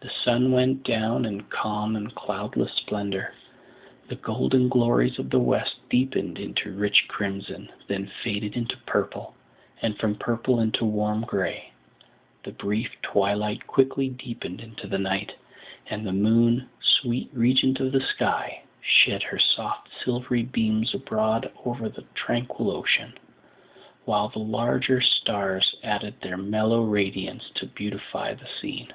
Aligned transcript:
The 0.00 0.10
sun 0.10 0.52
went 0.52 0.82
down 0.84 1.24
in 1.24 1.44
calm 1.44 1.96
and 1.96 2.14
cloudless 2.14 2.70
splendour; 2.74 3.32
the 4.08 4.14
golden 4.16 4.68
glories 4.68 5.18
of 5.18 5.30
the 5.30 5.38
west 5.38 5.76
deepened 5.88 6.38
into 6.38 6.70
rich 6.72 7.06
crimson, 7.08 7.70
then 7.88 8.10
faded 8.22 8.56
into 8.58 8.76
purple, 8.84 9.34
and 9.80 9.96
from 9.96 10.14
purple 10.16 10.60
into 10.60 10.84
warm 10.84 11.22
grey; 11.22 11.72
the 12.44 12.52
brief 12.52 12.90
twilight 13.00 13.66
quickly 13.66 14.10
deepened 14.10 14.60
into 14.60 14.86
night, 14.98 15.34
and 15.88 16.06
the 16.06 16.12
moon, 16.12 16.68
"sweet 16.82 17.30
regent 17.32 17.80
of 17.80 17.92
the 17.92 18.02
sky," 18.02 18.60
shed 18.82 19.22
her 19.22 19.38
soft 19.38 19.88
silvery 20.04 20.42
beams 20.42 20.92
abroad 20.94 21.50
over 21.64 21.88
the 21.88 22.04
tranquil 22.14 22.70
ocean; 22.70 23.14
while 24.04 24.28
the 24.28 24.40
larger 24.40 25.00
stars 25.00 25.74
added 25.82 26.12
their 26.20 26.36
mellow 26.36 26.82
radiance 26.82 27.48
to 27.54 27.64
beautify 27.66 28.34
the 28.34 28.48
scene. 28.60 28.92